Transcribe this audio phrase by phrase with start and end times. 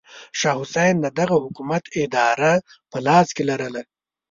[0.39, 2.53] شاه حسین د دغه حکومت اداره
[2.91, 3.81] په لاس کې لرله.